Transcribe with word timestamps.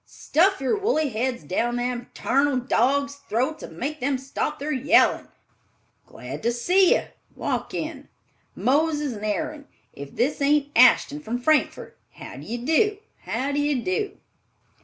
Stuff 0.07 0.59
your 0.59 0.75
woolly 0.75 1.09
heads 1.09 1.43
down 1.43 1.75
them 1.75 2.07
tarnal 2.15 2.57
dogs' 2.57 3.17
throats 3.29 3.61
and 3.61 3.77
make 3.77 3.99
them 3.99 4.17
stop 4.17 4.57
their 4.57 4.71
yellin'! 4.71 5.27
Glad 6.07 6.41
to 6.41 6.51
see 6.51 6.95
you—walk 6.95 7.75
in. 7.75 8.07
Moses 8.55 9.13
and 9.13 9.23
Aaron! 9.25 9.67
If 9.93 10.15
this 10.15 10.41
ain't 10.41 10.71
Ashton 10.75 11.19
from 11.19 11.37
Frankfort. 11.37 11.99
How 12.13 12.35
d'ye 12.37 12.57
do? 12.65 12.97
How 13.25 13.51
d'ye 13.51 13.75
do?" 13.75 14.17